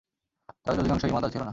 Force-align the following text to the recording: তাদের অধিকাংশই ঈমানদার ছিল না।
তাদের 0.65 0.79
অধিকাংশই 0.79 1.09
ঈমানদার 1.09 1.31
ছিল 1.31 1.41
না। 1.41 1.49